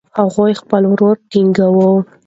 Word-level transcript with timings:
هغوی 0.19 0.53
خپل 0.61 0.83
ورور 0.91 1.15
تنګاوه. 1.31 1.89